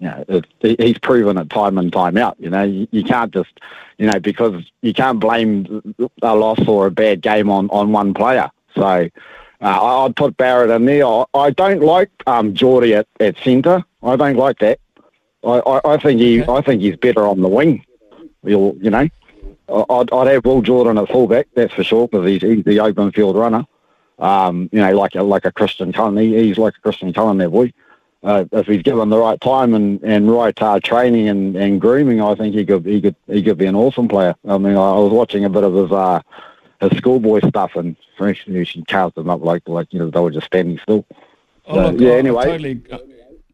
You 0.00 0.08
know, 0.08 0.24
it, 0.28 0.80
he's 0.80 0.98
proven 0.98 1.38
it 1.38 1.50
time 1.50 1.78
and 1.78 1.92
time 1.92 2.16
out. 2.16 2.36
You 2.38 2.50
know, 2.50 2.62
you, 2.62 2.86
you, 2.90 3.02
can't 3.02 3.32
just, 3.32 3.60
you 3.98 4.06
know, 4.06 4.20
because 4.20 4.64
you 4.82 4.94
can't 4.94 5.18
blame 5.18 5.94
a 6.22 6.34
loss 6.36 6.60
or 6.68 6.86
a 6.86 6.90
bad 6.90 7.20
game 7.20 7.50
on, 7.50 7.68
on 7.70 7.92
one 7.92 8.14
player. 8.14 8.48
So 8.74 8.82
uh, 9.60 10.04
I'd 10.04 10.14
put 10.14 10.36
Barrett 10.36 10.70
in 10.70 10.84
there. 10.84 11.04
I, 11.04 11.24
I 11.34 11.50
don't 11.50 11.82
like 11.82 12.10
um, 12.26 12.54
Jordie 12.54 12.94
at, 12.94 13.08
at 13.18 13.36
centre. 13.38 13.84
I 14.02 14.14
don't 14.14 14.36
like 14.36 14.60
that. 14.60 14.78
I, 15.44 15.58
I, 15.58 15.94
I 15.94 15.96
think 15.96 16.20
he, 16.20 16.42
okay. 16.42 16.52
I 16.52 16.60
think 16.60 16.82
he's 16.82 16.96
better 16.96 17.26
on 17.26 17.40
the 17.40 17.48
wing. 17.48 17.84
You'll, 18.44 18.76
you 18.80 18.90
know. 18.90 19.08
I'd, 19.68 20.12
I'd 20.12 20.28
have 20.28 20.44
Will 20.46 20.62
Jordan 20.62 20.96
at 20.96 21.08
fullback, 21.08 21.48
that's 21.54 21.74
for 21.74 21.84
sure, 21.84 22.08
because 22.08 22.26
he's, 22.26 22.40
he's 22.40 22.64
the 22.64 22.80
open 22.80 23.12
field 23.12 23.36
runner. 23.36 23.66
Um, 24.18 24.68
you 24.72 24.80
know, 24.80 24.96
like 24.98 25.14
a, 25.14 25.22
like 25.22 25.44
a 25.44 25.52
Christian 25.52 25.92
Cullen. 25.92 26.16
He, 26.16 26.34
he's 26.36 26.58
like 26.58 26.74
a 26.76 26.80
Christian 26.80 27.12
Cullen, 27.12 27.38
that 27.38 27.50
boy. 27.50 27.72
Uh, 28.22 28.44
if 28.50 28.66
he's 28.66 28.82
given 28.82 29.08
the 29.10 29.18
right 29.18 29.40
time 29.40 29.74
and, 29.74 30.02
and 30.02 30.30
right 30.30 30.60
uh, 30.60 30.80
training 30.80 31.28
and, 31.28 31.54
and 31.56 31.80
grooming, 31.80 32.20
I 32.20 32.34
think 32.34 32.52
he 32.52 32.66
could 32.66 32.84
he 32.84 33.00
could 33.00 33.14
he 33.28 33.42
could 33.42 33.58
be 33.58 33.66
an 33.66 33.76
awesome 33.76 34.08
player. 34.08 34.34
I 34.46 34.58
mean, 34.58 34.74
I, 34.74 34.98
was 34.98 35.12
watching 35.12 35.44
a 35.44 35.48
bit 35.48 35.62
of 35.62 35.72
his 35.72 35.92
uh, 35.92 36.20
his 36.80 36.98
schoolboy 36.98 37.46
stuff, 37.48 37.76
and 37.76 37.94
for 38.16 38.28
instance, 38.28 38.68
she 38.68 38.82
carved 38.84 39.14
them 39.14 39.30
up 39.30 39.42
like 39.42 39.68
like 39.68 39.92
you 39.92 40.00
know 40.00 40.10
they 40.10 40.18
were 40.18 40.32
just 40.32 40.46
standing 40.46 40.78
still. 40.78 41.06
Oh, 41.66 41.74
so, 41.74 41.90
look, 41.90 42.00
yeah. 42.00 42.10
I, 42.10 42.18
anyway, 42.18 42.42
I 42.42 42.46
totally, 42.46 42.82
I 42.90 42.98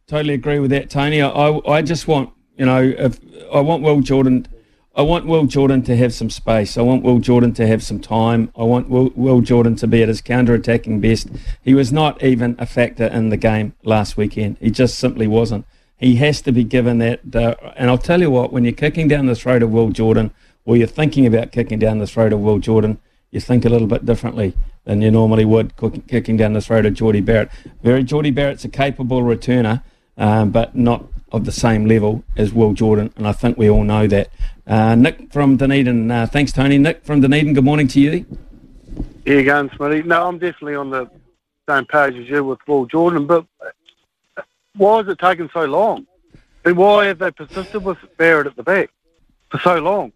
totally 0.07 0.35
agree 0.35 0.59
with 0.61 0.71
that, 0.71 0.89
Tony. 0.89 1.21
I 1.21 1.61
I 1.69 1.83
just 1.83 2.09
want 2.09 2.31
you 2.57 2.65
know 2.65 2.83
if 2.83 3.21
I 3.53 3.61
want 3.61 3.83
Will 3.83 4.01
Jordan 4.01 4.47
I 4.97 5.03
want 5.03 5.27
Will 5.27 5.47
Jordan 5.47 5.83
to 5.83 5.97
have 5.97 6.15
some 6.15 6.31
space. 6.31 6.79
I 6.79 6.83
want 6.83 7.03
Will 7.03 7.19
Jordan 7.19 7.53
to 7.55 7.67
have 7.67 7.83
some 7.83 7.99
time. 7.99 8.53
I 8.57 8.63
want 8.63 8.89
Will, 8.89 9.11
Will 9.17 9.41
Jordan 9.41 9.75
to 9.77 9.89
be 9.89 10.03
at 10.03 10.09
his 10.09 10.21
counter-attacking 10.21 11.01
best. 11.01 11.29
He 11.63 11.75
was 11.75 11.93
not 11.93 12.23
even 12.23 12.55
a 12.61 12.67
factor 12.67 13.07
in 13.07 13.31
the 13.31 13.37
game 13.37 13.75
last 13.83 14.17
weekend. 14.17 14.57
He 14.61 14.71
just 14.71 14.97
simply 14.97 15.27
wasn't. 15.27 15.67
He 15.97 16.17
has 16.17 16.41
to 16.43 16.53
be 16.53 16.63
given 16.63 16.99
that. 16.99 17.35
Uh, 17.35 17.57
and 17.75 17.91
I'll 17.91 17.99
tell 17.99 18.21
you 18.21 18.31
what, 18.31 18.53
when 18.53 18.63
you're 18.63 18.73
kicking 18.73 19.09
down 19.09 19.27
the 19.27 19.35
throat 19.35 19.65
of 19.65 19.71
Will 19.71 19.89
Jordan, 19.89 20.33
or 20.65 20.77
you're 20.77 20.87
thinking 20.87 21.27
about 21.27 21.51
kicking 21.51 21.81
down 21.81 21.99
the 21.99 22.07
throat 22.07 22.33
of 22.33 22.39
Will 22.39 22.61
Jordan, 22.61 22.99
you 23.33 23.41
think 23.41 23.65
a 23.65 23.69
little 23.69 23.89
bit 23.89 24.07
differently 24.07 24.57
than 24.85 25.03
you 25.03 25.11
normally 25.11 25.45
would 25.45 25.73
kicking 26.07 26.37
down 26.37 26.53
the 26.53 26.61
throat 26.61 26.87
of 26.87 26.95
Jordie 26.95 27.21
Barrett. 27.21 27.51
Very 27.83 28.05
Jordie 28.05 28.31
Barrett's 28.31 28.65
a 28.65 28.69
capable 28.69 29.23
returner, 29.23 29.83
um, 30.17 30.53
but 30.53 30.77
not 30.77 31.05
of 31.33 31.45
the 31.45 31.53
same 31.53 31.85
level 31.85 32.23
as 32.37 32.53
Will 32.53 32.75
Jordan, 32.75 33.13
and 33.17 33.27
I 33.27 33.33
think 33.33 33.59
we 33.59 33.69
all 33.69 33.83
know 33.83 34.07
that. 34.07 34.29
Uh, 34.67 34.95
Nick 34.95 35.31
from 35.31 35.57
Dunedin, 35.57 36.11
uh, 36.11 36.27
thanks, 36.27 36.51
Tony. 36.51 36.79
Nick 36.79 37.05
from 37.05 37.21
Dunedin, 37.21 37.53
good 37.53 37.65
morning 37.65 37.87
to 37.89 38.01
you. 38.01 38.25
Here 39.27 39.41
you 39.41 39.45
going, 39.45 39.69
Smitty. 39.71 40.05
No, 40.07 40.27
I'm 40.27 40.39
definitely 40.39 40.75
on 40.75 40.91
the 40.91 41.11
same 41.69 41.85
page 41.85 42.15
as 42.17 42.29
you 42.29 42.45
with 42.45 42.61
Will 42.67 42.87
Jordan, 42.87 43.27
but 43.27 43.47
why 44.77 45.01
is 45.01 45.09
it 45.09 45.19
taking 45.19 45.51
so 45.53 45.65
long? 45.65 46.07
And 46.65 46.77
why 46.77 47.07
have 47.07 47.19
they 47.19 47.31
persisted 47.31 47.85
with 47.85 47.99
Barrett 48.17 48.47
at 48.47 48.57
the 48.57 48.63
back 48.63 48.91
for 49.51 49.59
so 49.61 49.79
long? 49.79 50.13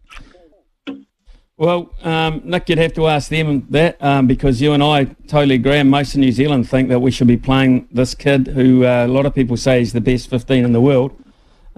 Well, 1.58 1.92
um, 2.02 2.40
Nick, 2.44 2.68
you'd 2.68 2.78
have 2.78 2.94
to 2.94 3.08
ask 3.08 3.28
them 3.28 3.66
that 3.70 4.02
um, 4.02 4.26
because 4.26 4.62
you 4.62 4.72
and 4.72 4.82
I 4.82 5.04
totally 5.26 5.56
agree, 5.56 5.76
and 5.76 5.90
most 5.90 6.14
of 6.14 6.20
New 6.20 6.32
Zealand 6.32 6.68
think 6.70 6.88
that 6.88 7.00
we 7.00 7.10
should 7.10 7.26
be 7.26 7.36
playing 7.36 7.88
this 7.90 8.14
kid 8.14 8.46
who 8.46 8.86
uh, 8.86 9.04
a 9.04 9.08
lot 9.08 9.26
of 9.26 9.34
people 9.34 9.56
say 9.56 9.82
is 9.82 9.92
the 9.92 10.00
best 10.00 10.30
15 10.30 10.64
in 10.64 10.72
the 10.72 10.80
world. 10.80 11.12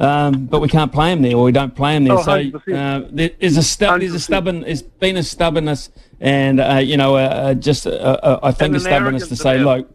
Um, 0.00 0.46
but 0.46 0.60
we 0.60 0.68
can't 0.68 0.90
play 0.90 1.12
him 1.12 1.20
there, 1.20 1.36
or 1.36 1.44
we 1.44 1.52
don't 1.52 1.76
play 1.76 1.94
him 1.94 2.04
there. 2.04 2.16
Oh, 2.16 2.22
so 2.22 2.32
uh, 2.74 3.02
there 3.10 3.30
is 3.38 3.58
a 3.58 3.62
stu- 3.62 3.98
there's 3.98 4.14
a 4.14 4.20
stubborn, 4.20 4.62
there's 4.62 4.80
been 4.80 5.18
a 5.18 5.22
stubbornness, 5.22 5.90
and 6.20 6.58
uh, 6.58 6.76
you 6.76 6.96
know, 6.96 7.16
uh, 7.16 7.18
uh 7.18 7.54
just 7.54 7.86
uh, 7.86 7.90
uh, 7.90 8.40
I 8.42 8.50
think 8.50 8.74
a 8.74 8.80
stubbornness 8.80 9.28
to 9.28 9.36
say, 9.36 9.58
look, 9.58 9.86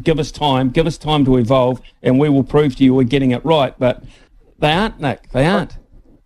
give 0.00 0.20
us 0.20 0.30
time, 0.30 0.70
give 0.70 0.86
us 0.86 0.96
time 0.96 1.24
to 1.24 1.38
evolve, 1.38 1.82
and 2.04 2.20
we 2.20 2.28
will 2.28 2.44
prove 2.44 2.76
to 2.76 2.84
you 2.84 2.94
we're 2.94 3.02
getting 3.02 3.32
it 3.32 3.44
right. 3.44 3.76
But 3.80 4.04
they 4.60 4.70
aren't, 4.70 5.00
Nick. 5.00 5.28
They 5.32 5.44
aren't. 5.44 5.76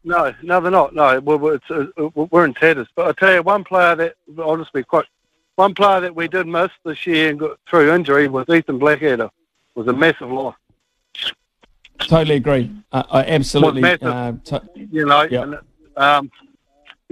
No, 0.04 0.34
no, 0.42 0.60
they're 0.60 0.70
not. 0.70 0.94
No, 0.94 1.20
we're, 1.20 1.54
it's, 1.54 1.70
uh, 1.70 1.86
we're 2.14 2.44
in 2.44 2.52
tatters. 2.52 2.88
But 2.94 3.08
I 3.08 3.12
tell 3.12 3.34
you, 3.34 3.42
one 3.42 3.64
player 3.64 3.96
that 3.96 4.70
be 4.74 4.82
quite. 4.82 5.06
One 5.56 5.74
player 5.74 6.00
that 6.00 6.14
we 6.14 6.28
did 6.28 6.46
miss 6.46 6.70
this 6.84 7.06
year 7.06 7.30
and 7.30 7.38
got 7.38 7.58
through 7.68 7.92
injury 7.92 8.28
was 8.28 8.46
Ethan 8.48 8.78
Blackadder. 8.78 9.24
It 9.24 9.30
Was 9.74 9.88
a 9.88 9.92
massive 9.92 10.30
loss. 10.30 10.54
Totally 12.08 12.36
agree. 12.36 12.70
Uh, 12.92 13.02
I 13.10 13.24
absolutely. 13.24 13.84
Uh, 13.84 14.32
to- 14.44 14.62
you 14.74 15.06
know, 15.06 15.22
yep. 15.22 15.44
and, 15.44 15.58
um, 15.96 16.30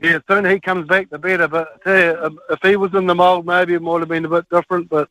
yeah, 0.02 0.18
soon 0.28 0.44
he 0.44 0.60
comes 0.60 0.86
back, 0.86 1.10
the 1.10 1.18
better. 1.18 1.48
But 1.48 1.68
I 1.74 1.84
tell 1.84 1.98
you, 1.98 2.24
um, 2.24 2.40
if 2.50 2.58
he 2.62 2.76
was 2.76 2.94
in 2.94 3.06
the 3.06 3.14
mould, 3.14 3.46
maybe 3.46 3.74
it 3.74 3.82
might 3.82 4.00
have 4.00 4.08
been 4.08 4.24
a 4.24 4.28
bit 4.28 4.48
different. 4.50 4.88
But 4.88 5.08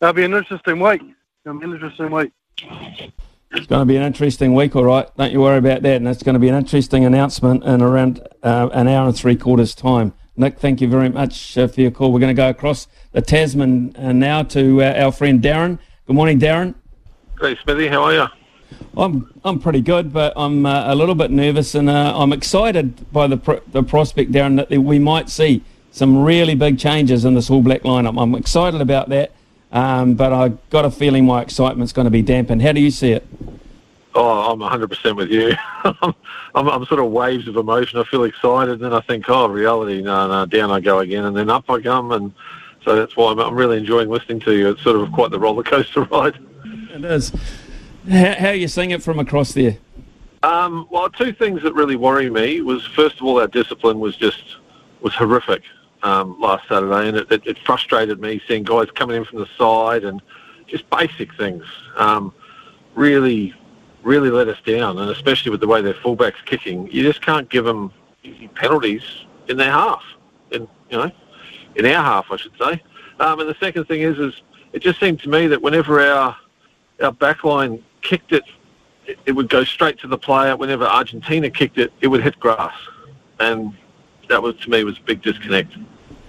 that'll 0.00 0.14
be 0.14 0.24
an 0.24 0.34
interesting 0.34 0.80
week. 0.80 1.02
It'll 1.44 1.58
be 1.58 1.64
an 1.64 1.72
interesting 1.72 2.10
week. 2.10 2.32
It's 3.50 3.66
going 3.66 3.82
to 3.82 3.86
be 3.86 3.96
an 3.96 4.02
interesting 4.02 4.54
week, 4.54 4.74
all 4.74 4.84
right. 4.84 5.08
Don't 5.16 5.30
you 5.30 5.40
worry 5.40 5.58
about 5.58 5.82
that. 5.82 5.96
And 5.96 6.08
it's 6.08 6.24
going 6.24 6.34
to 6.34 6.40
be 6.40 6.48
an 6.48 6.56
interesting 6.56 7.04
announcement 7.04 7.62
in 7.62 7.82
around 7.82 8.26
uh, 8.42 8.68
an 8.72 8.88
hour 8.88 9.06
and 9.06 9.16
three 9.16 9.36
quarters' 9.36 9.74
time. 9.74 10.12
Nick, 10.36 10.58
thank 10.58 10.80
you 10.80 10.88
very 10.88 11.08
much 11.08 11.56
uh, 11.56 11.68
for 11.68 11.80
your 11.80 11.92
call. 11.92 12.12
We're 12.12 12.18
going 12.18 12.34
to 12.34 12.40
go 12.40 12.48
across 12.48 12.88
the 13.12 13.22
Tasman 13.22 13.94
uh, 13.96 14.12
now 14.12 14.42
to 14.42 14.82
uh, 14.82 15.04
our 15.04 15.12
friend 15.12 15.40
Darren. 15.40 15.78
Good 16.06 16.16
morning, 16.16 16.40
Darren. 16.40 16.74
Hey, 17.40 17.56
Smithy. 17.62 17.86
How 17.86 18.02
are 18.02 18.14
you? 18.14 18.26
I'm 18.96 19.32
I'm 19.44 19.58
pretty 19.58 19.80
good, 19.80 20.12
but 20.12 20.32
I'm 20.36 20.66
uh, 20.66 20.92
a 20.92 20.94
little 20.94 21.14
bit 21.14 21.30
nervous, 21.30 21.74
and 21.74 21.90
uh, 21.90 22.14
I'm 22.16 22.32
excited 22.32 23.10
by 23.12 23.26
the 23.26 23.36
pr- 23.36 23.64
the 23.72 23.82
prospect, 23.82 24.32
Darren, 24.32 24.56
that 24.56 24.70
we 24.70 24.98
might 24.98 25.28
see 25.28 25.62
some 25.90 26.22
really 26.22 26.54
big 26.54 26.78
changes 26.78 27.24
in 27.24 27.34
this 27.34 27.50
All 27.50 27.62
Black 27.62 27.82
lineup. 27.82 28.20
I'm 28.20 28.34
excited 28.34 28.80
about 28.80 29.08
that, 29.10 29.32
um, 29.72 30.14
but 30.14 30.32
I 30.32 30.48
got 30.70 30.84
a 30.84 30.90
feeling 30.90 31.26
my 31.26 31.42
excitement's 31.42 31.92
going 31.92 32.06
to 32.06 32.10
be 32.10 32.22
dampened. 32.22 32.62
How 32.62 32.72
do 32.72 32.80
you 32.80 32.90
see 32.90 33.12
it? 33.12 33.26
Oh, 34.16 34.52
I'm 34.52 34.60
100% 34.60 35.16
with 35.16 35.30
you. 35.30 35.56
I'm, 35.84 36.68
I'm, 36.68 36.84
sort 36.86 37.00
of 37.00 37.10
waves 37.10 37.48
of 37.48 37.56
emotion. 37.56 37.98
I 37.98 38.04
feel 38.04 38.22
excited, 38.22 38.74
and 38.74 38.82
then 38.82 38.92
I 38.92 39.00
think, 39.00 39.28
oh, 39.28 39.48
reality, 39.48 40.02
no, 40.02 40.28
no, 40.28 40.46
down 40.46 40.70
I 40.70 40.78
go 40.78 41.00
again, 41.00 41.24
and 41.24 41.36
then 41.36 41.50
up 41.50 41.68
I 41.68 41.80
come, 41.80 42.12
and 42.12 42.32
so 42.84 42.94
that's 42.94 43.16
why 43.16 43.32
I'm, 43.32 43.40
I'm 43.40 43.54
really 43.54 43.76
enjoying 43.76 44.08
listening 44.08 44.38
to 44.40 44.52
you. 44.52 44.70
It's 44.70 44.82
sort 44.82 44.96
of 44.96 45.10
quite 45.10 45.32
the 45.32 45.40
roller 45.40 45.64
coaster 45.64 46.02
ride. 46.10 46.38
It 46.64 47.04
is. 47.04 47.32
How, 48.08 48.34
how 48.34 48.48
are 48.48 48.54
you 48.54 48.68
seeing 48.68 48.90
it 48.90 49.02
from 49.02 49.18
across 49.18 49.52
there? 49.52 49.78
Um, 50.42 50.86
well, 50.90 51.08
two 51.08 51.32
things 51.32 51.62
that 51.62 51.72
really 51.72 51.96
worry 51.96 52.28
me 52.28 52.60
was 52.60 52.84
first 52.86 53.16
of 53.16 53.22
all 53.22 53.40
our 53.40 53.46
discipline 53.46 53.98
was 53.98 54.14
just 54.16 54.56
was 55.00 55.14
horrific 55.14 55.62
um, 56.02 56.38
last 56.38 56.68
Saturday, 56.68 57.08
and 57.08 57.16
it, 57.16 57.32
it, 57.32 57.46
it, 57.46 57.58
frustrated 57.64 58.20
me 58.20 58.40
seeing 58.46 58.62
guys 58.62 58.90
coming 58.94 59.16
in 59.16 59.24
from 59.24 59.38
the 59.38 59.48
side 59.56 60.04
and 60.04 60.20
just 60.66 60.88
basic 60.90 61.34
things 61.36 61.64
um, 61.96 62.32
really 62.94 63.54
really 64.02 64.28
let 64.28 64.48
us 64.48 64.58
down, 64.66 64.98
and 64.98 65.10
especially 65.10 65.50
with 65.50 65.60
the 65.60 65.66
way 65.66 65.80
their 65.80 65.94
fullbacks 65.94 66.44
kicking, 66.44 66.90
you 66.90 67.02
just 67.02 67.22
can't 67.22 67.48
give 67.48 67.64
them 67.64 67.90
penalties 68.54 69.02
in 69.48 69.56
their 69.56 69.72
half, 69.72 70.04
in 70.50 70.68
you 70.90 70.98
know, 70.98 71.10
in 71.76 71.86
our 71.86 72.04
half, 72.04 72.30
I 72.30 72.36
should 72.36 72.52
say. 72.58 72.82
Um, 73.18 73.40
and 73.40 73.48
the 73.48 73.56
second 73.58 73.86
thing 73.86 74.02
is, 74.02 74.18
is 74.18 74.42
it 74.74 74.82
just 74.82 75.00
seemed 75.00 75.20
to 75.20 75.30
me 75.30 75.46
that 75.46 75.62
whenever 75.62 76.00
our 76.06 76.36
our 77.02 77.12
backline 77.12 77.82
kicked 78.04 78.32
it, 78.32 78.44
it, 79.26 79.32
would 79.32 79.48
go 79.48 79.64
straight 79.64 79.98
to 79.98 80.06
the 80.06 80.16
player. 80.16 80.56
Whenever 80.56 80.84
Argentina 80.84 81.50
kicked 81.50 81.78
it, 81.78 81.92
it 82.00 82.06
would 82.06 82.22
hit 82.22 82.38
grass, 82.38 82.74
and 83.40 83.74
that 84.28 84.40
was 84.40 84.54
to 84.56 84.70
me 84.70 84.84
was 84.84 84.98
a 84.98 85.02
big 85.02 85.22
disconnect. 85.22 85.74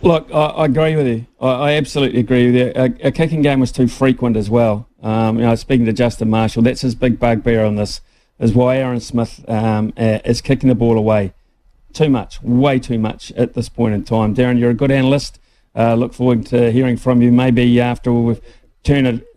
Look, 0.02 0.30
I, 0.34 0.46
I 0.46 0.66
agree 0.66 0.96
with 0.96 1.08
you. 1.08 1.28
I, 1.40 1.48
I, 1.48 1.72
absolutely 1.74 2.20
agree 2.20 2.52
with 2.52 2.56
you. 2.56 2.72
A, 2.76 3.08
a, 3.08 3.12
kicking 3.12 3.42
game 3.42 3.60
was 3.60 3.72
too 3.72 3.88
frequent 3.88 4.36
as 4.36 4.50
well. 4.50 4.88
Um, 5.02 5.40
you 5.40 5.46
know, 5.46 5.56
speaking 5.56 5.86
to 5.86 5.94
Justin 5.94 6.30
Marshall, 6.30 6.64
that's 6.64 6.82
his 6.82 6.96
big 6.96 7.20
bugbear 7.20 7.66
on 7.66 7.76
this, 7.76 8.02
is 8.40 8.54
why 8.54 8.78
Aaron 8.78 9.00
Smith 9.00 9.48
um, 9.48 9.94
uh, 9.98 10.20
is 10.26 10.42
kicking 10.42 10.70
the 10.70 10.76
ball 10.76 10.98
away. 10.98 11.34
Too 11.94 12.10
much, 12.10 12.42
way 12.44 12.78
too 12.80 13.00
much 13.00 13.32
at 13.34 13.54
this 13.54 13.70
point 13.70 13.94
in 13.94 14.04
time. 14.04 14.36
Darren, 14.36 14.60
you're 14.60 14.72
a 14.72 14.76
good 14.76 14.92
analyst. 14.92 15.40
Uh, 15.76 15.96
look 15.96 16.14
forward 16.14 16.46
to 16.48 16.72
hearing 16.72 16.98
from 16.98 17.22
you 17.22 17.32
maybe 17.32 17.80
after 17.80 18.12
we've 18.12 18.42
turned 18.84 19.08
it 19.08 19.35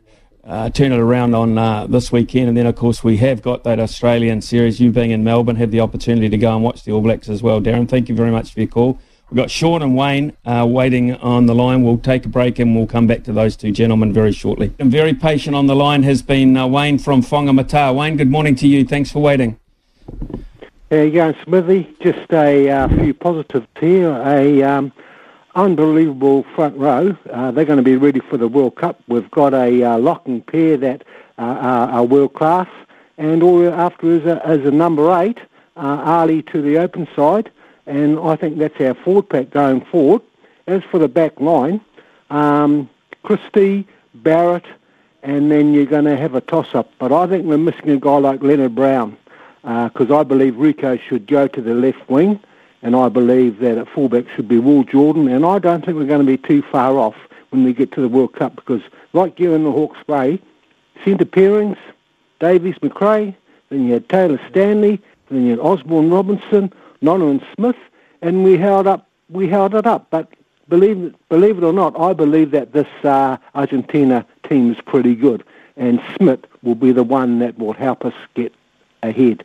uh, 0.48 0.70
turn 0.70 0.92
it 0.92 0.98
around 0.98 1.34
on 1.34 1.58
uh, 1.58 1.86
this 1.86 2.10
weekend. 2.10 2.48
And 2.48 2.56
then, 2.56 2.66
of 2.66 2.74
course, 2.74 3.04
we 3.04 3.18
have 3.18 3.42
got 3.42 3.64
that 3.64 3.78
Australian 3.78 4.40
series. 4.40 4.80
You 4.80 4.90
being 4.90 5.10
in 5.10 5.22
Melbourne, 5.22 5.56
have 5.56 5.70
the 5.70 5.80
opportunity 5.80 6.28
to 6.30 6.38
go 6.38 6.54
and 6.54 6.64
watch 6.64 6.84
the 6.84 6.92
All 6.92 7.02
Blacks 7.02 7.28
as 7.28 7.42
well. 7.42 7.60
Darren, 7.60 7.88
thank 7.88 8.08
you 8.08 8.14
very 8.14 8.30
much 8.30 8.54
for 8.54 8.60
your 8.60 8.68
call. 8.68 8.98
We've 9.30 9.36
got 9.36 9.50
Sean 9.50 9.82
and 9.82 9.94
Wayne 9.94 10.34
uh, 10.46 10.66
waiting 10.66 11.14
on 11.16 11.44
the 11.44 11.54
line. 11.54 11.82
We'll 11.82 11.98
take 11.98 12.24
a 12.24 12.30
break 12.30 12.58
and 12.58 12.74
we'll 12.74 12.86
come 12.86 13.06
back 13.06 13.24
to 13.24 13.32
those 13.32 13.56
two 13.56 13.72
gentlemen 13.72 14.10
very 14.10 14.32
shortly. 14.32 14.72
And 14.78 14.90
very 14.90 15.12
patient 15.12 15.54
on 15.54 15.66
the 15.66 15.76
line 15.76 16.02
has 16.04 16.22
been 16.22 16.56
uh, 16.56 16.66
Wayne 16.66 16.98
from 16.98 17.20
Whangamata. 17.20 17.94
Wayne, 17.94 18.16
good 18.16 18.30
morning 18.30 18.54
to 18.54 18.66
you. 18.66 18.86
Thanks 18.86 19.12
for 19.12 19.20
waiting. 19.20 19.60
How 20.90 20.96
you 20.96 21.10
going, 21.10 21.36
Smithy? 21.44 21.94
Just 22.00 22.32
a 22.32 22.70
uh, 22.70 22.88
few 22.88 23.12
positives 23.12 23.66
here. 23.78 24.12
A 24.12 24.62
um, 24.62 24.92
unbelievable 25.54 26.44
front 26.54 26.76
row. 26.76 27.16
Uh, 27.30 27.50
they're 27.50 27.64
going 27.64 27.78
to 27.78 27.82
be 27.82 27.96
ready 27.96 28.20
for 28.20 28.36
the 28.36 28.48
World 28.48 28.76
Cup. 28.76 29.00
We've 29.08 29.30
got 29.30 29.54
a 29.54 29.82
uh, 29.82 29.98
locking 29.98 30.42
pair 30.42 30.76
that 30.76 31.02
uh, 31.38 31.42
are, 31.42 31.88
are 31.90 32.04
world 32.04 32.34
class, 32.34 32.68
and 33.16 33.42
all 33.42 33.68
after 33.68 34.10
is 34.12 34.24
a, 34.24 34.40
a 34.44 34.70
number 34.70 35.10
eight, 35.20 35.38
uh, 35.76 36.02
Ali 36.04 36.42
to 36.42 36.62
the 36.62 36.78
open 36.78 37.08
side, 37.14 37.50
and 37.86 38.18
I 38.18 38.36
think 38.36 38.58
that's 38.58 38.80
our 38.80 38.94
forward 38.94 39.28
pack 39.28 39.50
going 39.50 39.84
forward. 39.84 40.22
As 40.66 40.82
for 40.90 40.98
the 40.98 41.08
back 41.08 41.40
line, 41.40 41.80
um, 42.28 42.90
Christie, 43.22 43.86
Barrett, 44.14 44.66
and 45.22 45.50
then 45.50 45.72
you're 45.72 45.86
going 45.86 46.04
to 46.04 46.16
have 46.16 46.34
a 46.34 46.42
toss-up. 46.42 46.90
But 46.98 47.10
I 47.10 47.26
think 47.26 47.46
we're 47.46 47.56
missing 47.56 47.88
a 47.90 47.96
guy 47.96 48.18
like 48.18 48.40
Lienert-Brown 48.40 49.16
because 49.62 50.10
uh, 50.10 50.18
I 50.18 50.22
believe 50.24 50.54
Rieko 50.54 51.00
should 51.00 51.26
go 51.26 51.48
to 51.48 51.60
the 51.62 51.74
left 51.74 52.08
wing 52.08 52.38
and 52.82 52.94
I 52.94 53.08
believe 53.08 53.58
that 53.60 53.78
at 53.78 53.88
fullback 53.88 54.28
should 54.34 54.48
be 54.48 54.58
Will 54.58 54.84
Jordan, 54.84 55.28
and 55.28 55.44
I 55.44 55.58
don't 55.58 55.84
think 55.84 55.96
we're 55.96 56.06
going 56.06 56.24
to 56.24 56.36
be 56.36 56.38
too 56.38 56.62
far 56.62 56.96
off 56.98 57.16
when 57.50 57.64
we 57.64 57.72
get 57.72 57.92
to 57.92 58.00
the 58.00 58.08
World 58.08 58.34
Cup 58.34 58.56
because, 58.56 58.82
like 59.12 59.40
you 59.40 59.54
in 59.54 59.64
the 59.64 59.72
Hawke's 59.72 60.02
Bay, 60.06 60.40
centre 61.04 61.24
pairings, 61.24 61.78
Davies 62.40 62.76
McRae, 62.76 63.34
then 63.68 63.86
you 63.86 63.94
had 63.94 64.08
Taylor 64.08 64.40
Stanley, 64.48 65.00
then 65.30 65.44
you 65.44 65.50
had 65.50 65.60
Osborne 65.60 66.10
Robinson, 66.10 66.72
Nonohan 67.02 67.44
Smith, 67.54 67.76
and 68.22 68.44
we 68.44 68.56
held 68.56 68.86
up 68.86 69.08
we 69.30 69.46
held 69.46 69.74
it 69.74 69.86
up. 69.86 70.06
But 70.10 70.32
believe 70.68 71.14
believe 71.28 71.58
it 71.58 71.64
or 71.64 71.72
not, 71.72 71.98
I 71.98 72.12
believe 72.12 72.50
that 72.52 72.72
this 72.72 72.88
uh, 73.04 73.36
Argentina 73.54 74.26
team 74.48 74.72
is 74.72 74.80
pretty 74.80 75.14
good, 75.14 75.44
and 75.76 76.00
Smith 76.16 76.40
will 76.62 76.74
be 76.74 76.92
the 76.92 77.04
one 77.04 77.38
that 77.40 77.58
will 77.58 77.74
help 77.74 78.04
us 78.04 78.14
get 78.34 78.52
ahead. 79.02 79.44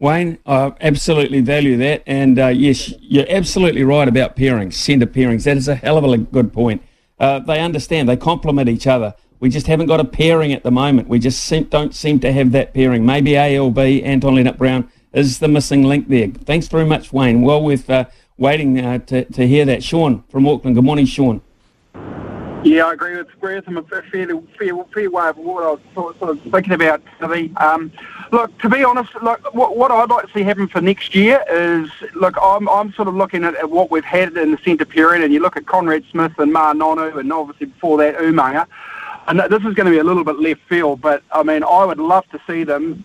Wayne, 0.00 0.38
I 0.46 0.72
absolutely 0.80 1.42
value 1.42 1.76
that. 1.76 2.02
And 2.06 2.38
uh, 2.38 2.48
yes, 2.48 2.92
you're 3.00 3.26
absolutely 3.28 3.84
right 3.84 4.08
about 4.08 4.34
pairings, 4.34 4.72
centre 4.72 5.06
pairings. 5.06 5.44
That 5.44 5.58
is 5.58 5.68
a 5.68 5.74
hell 5.74 5.98
of 5.98 6.04
a 6.04 6.16
good 6.16 6.52
point. 6.52 6.82
Uh, 7.18 7.38
they 7.38 7.60
understand, 7.60 8.08
they 8.08 8.16
complement 8.16 8.68
each 8.68 8.86
other. 8.86 9.14
We 9.40 9.50
just 9.50 9.66
haven't 9.66 9.86
got 9.86 10.00
a 10.00 10.04
pairing 10.04 10.52
at 10.52 10.62
the 10.62 10.70
moment. 10.70 11.08
We 11.08 11.18
just 11.18 11.44
seem, 11.44 11.64
don't 11.64 11.94
seem 11.94 12.18
to 12.20 12.32
have 12.32 12.52
that 12.52 12.72
pairing. 12.72 13.04
Maybe 13.04 13.32
ALB, 13.32 13.78
Anton 13.78 14.34
Lienert-Brown, 14.34 14.90
is 15.12 15.38
the 15.38 15.48
missing 15.48 15.82
link 15.84 16.08
there. 16.08 16.28
Thanks 16.28 16.66
very 16.68 16.86
much, 16.86 17.12
Wayne. 17.12 17.42
Well, 17.42 17.62
with 17.62 17.88
uh, 17.90 18.06
waiting 18.38 18.80
uh, 18.80 18.98
to, 18.98 19.24
to 19.26 19.46
hear 19.46 19.66
that. 19.66 19.84
Sean 19.84 20.24
from 20.30 20.48
Auckland. 20.48 20.76
Good 20.76 20.84
morning, 20.84 21.06
Sean. 21.06 21.42
Yeah, 22.62 22.86
I 22.86 22.92
agree 22.92 23.16
with, 23.16 23.28
with 23.40 23.64
him 23.64 23.78
a 23.78 23.82
fairly 23.82 24.10
fair, 24.58 24.84
fair 24.92 25.10
way 25.10 25.28
of 25.28 25.36
what 25.38 25.64
I 25.64 25.70
was 25.70 25.80
sort, 25.94 26.20
of 26.20 26.40
thinking 26.42 26.72
about. 26.72 27.02
Um, 27.56 27.90
look, 28.32 28.56
to 28.58 28.68
be 28.68 28.84
honest, 28.84 29.14
look, 29.22 29.54
what, 29.54 29.78
what, 29.78 29.90
I'd 29.90 30.10
like 30.10 30.26
to 30.26 30.32
see 30.32 30.42
happen 30.42 30.68
for 30.68 30.82
next 30.82 31.14
year 31.14 31.42
is, 31.50 31.90
look, 32.14 32.36
I'm, 32.40 32.68
I'm 32.68 32.92
sort 32.92 33.08
of 33.08 33.14
looking 33.14 33.44
at, 33.44 33.54
at 33.54 33.70
what 33.70 33.90
we've 33.90 34.04
had 34.04 34.36
in 34.36 34.52
the 34.52 34.58
centre 34.58 34.84
period, 34.84 35.24
and 35.24 35.32
you 35.32 35.40
look 35.40 35.56
at 35.56 35.66
Conrad 35.66 36.04
Smith 36.10 36.38
and 36.38 36.52
Ma'a 36.52 36.74
Nonu, 36.74 37.18
and 37.18 37.32
obviously 37.32 37.66
before 37.66 37.96
that 37.98 38.16
Umaga, 38.16 38.66
and 39.26 39.40
this 39.40 39.64
is 39.64 39.74
going 39.74 39.86
to 39.86 39.90
be 39.90 39.98
a 39.98 40.04
little 40.04 40.24
bit 40.24 40.38
left 40.38 40.60
field, 40.68 41.00
but 41.00 41.22
I 41.32 41.42
mean, 41.42 41.62
I 41.62 41.84
would 41.86 41.98
love 41.98 42.28
to 42.30 42.40
see 42.46 42.64
them 42.64 43.04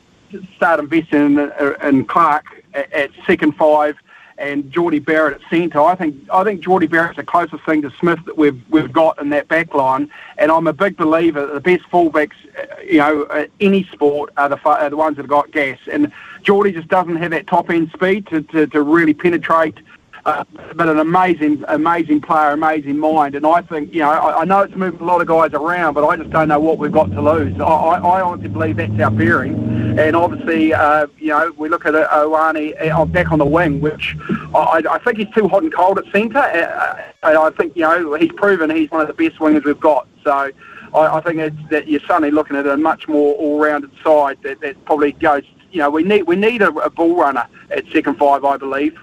start 0.58 0.82
investing 0.82 1.38
in, 1.38 1.52
in 1.82 2.06
Clark 2.06 2.46
at, 2.74 2.92
at 2.92 3.12
second 3.26 3.54
five 3.54 3.96
and 4.38 4.70
Jordie 4.72 5.00
Barrett 5.00 5.42
at 5.42 5.50
centre. 5.50 5.82
I 5.82 5.96
think 5.96 6.16
I 6.32 6.44
think 6.44 6.62
Jordie 6.62 6.88
Barrett's 6.88 7.18
the 7.18 7.24
closest 7.24 7.64
thing 7.66 7.82
to 7.84 7.92
Smith 8.00 8.20
that 8.26 8.38
we've 8.38 8.62
we've 8.70 8.92
got 8.92 9.20
in 9.22 9.30
that 9.30 9.48
back 9.48 9.74
line, 9.74 10.10
and 10.38 10.52
I'm 10.52 10.68
a 10.68 10.74
big 10.74 10.98
believer 10.98 11.46
that 11.46 11.54
the 11.54 11.60
best 11.60 11.90
fullbacks, 11.90 12.34
uh, 12.58 12.82
you 12.82 12.98
know, 12.98 13.48
any 13.60 13.84
sport 13.86 14.34
are 14.38 14.50
the 14.50 14.60
are 14.68 14.90
the 14.90 14.98
ones 14.98 15.18
that 15.18 15.24
have 15.24 15.30
got 15.30 15.52
gas, 15.52 15.80
and 15.92 16.12
Jordie 16.44 16.74
just 16.74 16.88
doesn't 16.88 17.16
have 17.16 17.32
that 17.32 17.48
top 17.48 17.70
end 17.70 17.92
speed 17.92 18.28
to, 18.28 18.42
to, 18.44 18.68
to 18.68 18.82
really 18.82 19.14
penetrate 19.14 19.78
uh, 20.26 20.44
but 20.76 20.90
an 20.90 20.98
amazing, 20.98 21.64
amazing 21.68 22.20
player, 22.20 22.50
amazing 22.50 22.98
mind. 22.98 23.36
And 23.36 23.46
I 23.46 23.62
think, 23.62 23.94
you 23.94 24.00
know, 24.00 24.10
I, 24.10 24.42
I, 24.42 24.44
know 24.44 24.62
it's 24.62 24.76
moving 24.76 25.00
a 25.00 25.04
lot 25.04 25.22
of 25.22 25.28
guys 25.28 25.54
around, 25.54 25.94
but 25.94 26.06
I 26.06 26.18
just 26.18 26.32
don't 26.32 26.48
know 26.48 26.60
what 26.60 26.80
we've 26.80 26.92
got 26.92 27.12
to 27.12 27.22
lose. 27.22 27.60
I, 27.60 27.64
I, 27.64 28.00
I 28.00 28.22
honestly 28.22 28.50
believe 28.50 28.78
that's 28.78 29.00
our 29.00 29.12
pairing. 29.12 30.00
And 30.00 30.16
obviously, 30.16 30.74
uh, 30.74 31.06
you 31.20 31.28
know, 31.28 31.54
we 31.58 31.70
look 31.70 31.86
at 31.86 31.94
uh, 31.94 32.08
Ioane 32.08 32.76
uh, 32.92 33.06
back 33.06 33.32
on 33.32 33.38
the 33.38 33.46
wing, 33.46 33.82
which 33.82 34.18
I, 34.56 34.84
I 34.90 34.98
think 35.00 35.20
he's 35.20 35.30
too 35.36 35.48
hot 35.48 35.62
and 35.62 35.72
cold 35.72 36.00
at 36.00 36.12
centre. 36.12 36.40
Uh, 36.40 37.04
and 37.22 37.38
I 37.38 37.52
think, 37.52 37.76
you 37.76 37.84
know, 37.84 38.16
he's 38.16 38.32
proven 38.32 38.72
he's 38.72 38.90
one 38.90 39.02
of 39.02 39.08
the 39.08 39.14
best 39.14 39.40
wingers 39.40 39.64
we've 39.64 39.80
got. 39.80 40.08
So 40.24 40.32
I, 40.32 40.52
I 40.96 41.22
think 41.22 41.38
it's 41.38 41.70
that 41.70 41.88
you're 41.88 42.02
suddenly 42.02 42.32
looking 42.32 42.58
at 42.58 42.66
a 42.66 42.78
much 42.78 43.08
more 43.08 43.36
all-rounded 43.36 43.92
side 44.04 44.40
that, 44.42 44.60
that 44.62 44.84
probably 44.86 45.12
goes 45.12 45.44
you 45.76 45.82
know, 45.82 45.90
we 45.90 46.04
need 46.04 46.24
we 46.24 46.38
need 46.38 46.62
a, 46.62 46.70
a 46.70 46.90
ball 46.90 47.18
runner 47.18 47.46
at 47.70 47.86
second 47.92 48.18
five, 48.18 48.46
I 48.46 48.56
believe. 48.56 48.98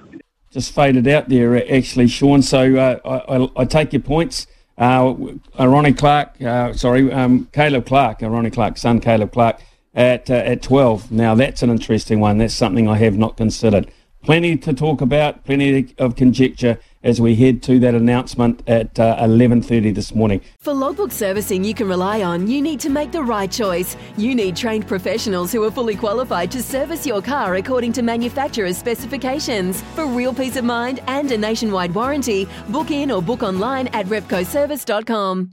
Just 0.52 0.74
faded 0.74 1.08
out 1.08 1.30
there, 1.30 1.56
uh, 1.56 1.60
actually, 1.60 2.08
Sean. 2.08 2.42
So 2.42 2.76
uh, 2.76 2.98
I, 3.04 3.36
I, 3.36 3.48
I, 3.56 3.64
take 3.64 3.92
your 3.94 4.02
points. 4.02 4.46
Uh, 4.76 5.14
Ronnie 5.58 5.94
Clark, 5.94 6.40
uh, 6.42 6.74
sorry, 6.74 7.10
um, 7.10 7.48
Caleb 7.52 7.86
Clarke, 7.86 8.20
Ronnie 8.20 8.50
Clark's 8.50 8.82
son, 8.82 9.00
Caleb 9.00 9.32
Clarke, 9.32 9.60
at 9.94 10.30
uh, 10.30 10.34
at 10.34 10.62
12. 10.62 11.10
Now 11.10 11.34
that's 11.34 11.62
an 11.62 11.70
interesting 11.70 12.20
one. 12.20 12.36
That's 12.36 12.54
something 12.54 12.86
I 12.86 12.98
have 12.98 13.16
not 13.16 13.36
considered. 13.38 13.90
Plenty 14.22 14.56
to 14.58 14.72
talk 14.72 15.00
about, 15.00 15.44
plenty 15.44 15.94
of 15.98 16.14
conjecture 16.14 16.78
as 17.02 17.20
we 17.20 17.34
head 17.34 17.60
to 17.64 17.80
that 17.80 17.94
announcement 17.94 18.62
at 18.68 18.98
uh, 19.00 19.16
11.30 19.16 19.92
this 19.92 20.14
morning. 20.14 20.40
For 20.60 20.72
logbook 20.72 21.10
servicing 21.10 21.64
you 21.64 21.74
can 21.74 21.88
rely 21.88 22.22
on, 22.22 22.46
you 22.46 22.62
need 22.62 22.78
to 22.80 22.88
make 22.88 23.10
the 23.10 23.22
right 23.22 23.50
choice. 23.50 23.96
You 24.16 24.36
need 24.36 24.54
trained 24.54 24.86
professionals 24.86 25.50
who 25.50 25.64
are 25.64 25.70
fully 25.72 25.96
qualified 25.96 26.52
to 26.52 26.62
service 26.62 27.04
your 27.04 27.20
car 27.20 27.56
according 27.56 27.92
to 27.94 28.02
manufacturer's 28.02 28.78
specifications. 28.78 29.82
For 29.96 30.06
real 30.06 30.32
peace 30.32 30.56
of 30.56 30.64
mind 30.64 31.00
and 31.08 31.30
a 31.32 31.36
nationwide 31.38 31.92
warranty, 31.92 32.46
book 32.68 32.92
in 32.92 33.10
or 33.10 33.20
book 33.20 33.42
online 33.42 33.88
at 33.88 34.06
repcoservice.com. 34.06 35.50